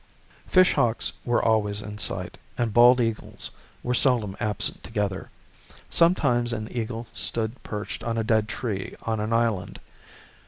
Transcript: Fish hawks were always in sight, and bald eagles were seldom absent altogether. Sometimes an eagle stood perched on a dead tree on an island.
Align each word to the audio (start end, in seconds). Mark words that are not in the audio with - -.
Fish 0.47 0.73
hawks 0.73 1.13
were 1.25 1.43
always 1.45 1.79
in 1.83 1.99
sight, 1.99 2.39
and 2.57 2.73
bald 2.73 2.99
eagles 2.99 3.51
were 3.83 3.93
seldom 3.93 4.35
absent 4.39 4.77
altogether. 4.77 5.29
Sometimes 5.91 6.51
an 6.53 6.67
eagle 6.75 7.05
stood 7.13 7.61
perched 7.61 8.03
on 8.03 8.17
a 8.17 8.23
dead 8.23 8.47
tree 8.49 8.95
on 9.03 9.19
an 9.19 9.31
island. 9.31 9.79